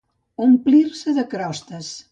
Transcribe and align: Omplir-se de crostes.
Omplir-se 0.45 1.15
de 1.19 1.27
crostes. 1.37 1.95